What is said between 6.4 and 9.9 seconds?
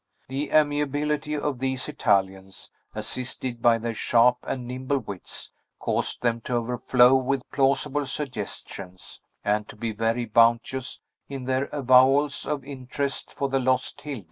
to overflow with plausible suggestions, and to